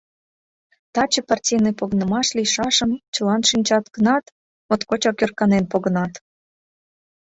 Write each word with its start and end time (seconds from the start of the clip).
Таче 0.93 1.21
партийный 1.29 1.77
погынымаш 1.79 2.27
лийшашым 2.37 2.91
чылан 3.13 3.41
шинчат 3.49 3.85
гынат, 3.95 4.25
моткочак 4.67 5.17
ӧрканен 5.23 5.65
погынат. 5.71 6.13